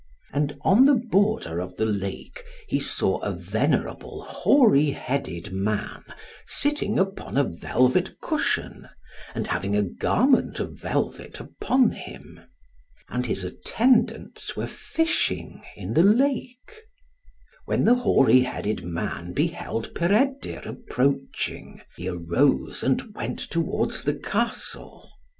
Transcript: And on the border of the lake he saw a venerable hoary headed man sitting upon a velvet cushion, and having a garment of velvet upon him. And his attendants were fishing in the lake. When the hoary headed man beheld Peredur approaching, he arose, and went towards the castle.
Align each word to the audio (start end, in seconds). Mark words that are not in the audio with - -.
And 0.33 0.57
on 0.61 0.85
the 0.87 0.95
border 0.95 1.59
of 1.59 1.75
the 1.77 1.85
lake 1.85 2.43
he 2.67 2.79
saw 2.79 3.19
a 3.19 3.31
venerable 3.31 4.23
hoary 4.27 4.89
headed 4.89 5.53
man 5.53 6.03
sitting 6.47 6.97
upon 6.97 7.37
a 7.37 7.43
velvet 7.43 8.19
cushion, 8.19 8.89
and 9.35 9.45
having 9.45 9.75
a 9.75 9.83
garment 9.83 10.59
of 10.59 10.73
velvet 10.73 11.39
upon 11.39 11.91
him. 11.91 12.39
And 13.09 13.27
his 13.27 13.43
attendants 13.43 14.57
were 14.57 14.65
fishing 14.65 15.61
in 15.75 15.93
the 15.93 16.01
lake. 16.01 16.81
When 17.65 17.83
the 17.85 17.93
hoary 17.93 18.39
headed 18.39 18.83
man 18.83 19.33
beheld 19.33 19.93
Peredur 19.93 20.63
approaching, 20.67 21.79
he 21.95 22.07
arose, 22.07 22.81
and 22.81 23.13
went 23.13 23.37
towards 23.37 24.03
the 24.03 24.15
castle. 24.15 25.11